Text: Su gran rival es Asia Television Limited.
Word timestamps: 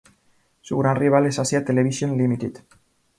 Su 0.61 0.79
gran 0.79 0.95
rival 0.95 1.27
es 1.27 1.37
Asia 1.37 1.63
Television 1.63 2.17
Limited. 2.17 2.57